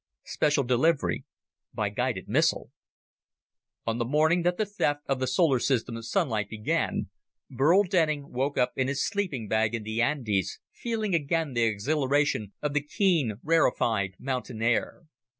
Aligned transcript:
Special 0.25 0.63
Delivery 0.63 1.25
by 1.75 1.89
Guided 1.89 2.27
Missile 2.27 2.71
On 3.85 3.99
the 3.99 4.03
morning 4.03 4.41
that 4.41 4.57
the 4.57 4.65
theft 4.65 5.01
of 5.05 5.19
the 5.19 5.27
solar 5.27 5.59
system's 5.59 6.09
sunlight 6.09 6.49
began, 6.49 7.11
Burl 7.51 7.83
Denning 7.83 8.31
woke 8.33 8.57
up 8.57 8.73
in 8.75 8.87
his 8.87 9.07
sleeping 9.07 9.47
bag 9.47 9.75
in 9.75 9.83
the 9.83 10.01
Andes, 10.01 10.57
feeling 10.73 11.13
again 11.13 11.53
the 11.53 11.61
exhilaration 11.65 12.51
of 12.63 12.73
the 12.73 12.81
keen, 12.81 13.33
rarefied, 13.43 14.15
mountain 14.17 14.63
air. 14.63 15.03